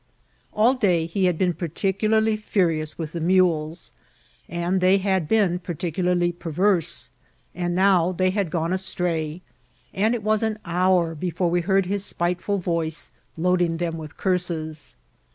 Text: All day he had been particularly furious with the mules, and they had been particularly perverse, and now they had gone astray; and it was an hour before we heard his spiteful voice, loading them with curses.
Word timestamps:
All 0.51 0.73
day 0.73 1.05
he 1.05 1.25
had 1.25 1.37
been 1.37 1.53
particularly 1.53 2.35
furious 2.35 2.97
with 2.97 3.11
the 3.11 3.21
mules, 3.21 3.93
and 4.49 4.81
they 4.81 4.97
had 4.97 5.27
been 5.27 5.59
particularly 5.59 6.31
perverse, 6.31 7.11
and 7.53 7.75
now 7.75 8.11
they 8.11 8.31
had 8.31 8.49
gone 8.49 8.73
astray; 8.73 9.43
and 9.93 10.15
it 10.15 10.23
was 10.23 10.41
an 10.41 10.57
hour 10.65 11.13
before 11.13 11.51
we 11.51 11.61
heard 11.61 11.85
his 11.85 12.03
spiteful 12.03 12.57
voice, 12.57 13.11
loading 13.37 13.77
them 13.77 13.95
with 13.95 14.17
curses. 14.17 14.95